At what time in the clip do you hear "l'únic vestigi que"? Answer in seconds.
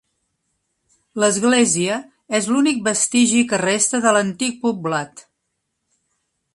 2.53-3.63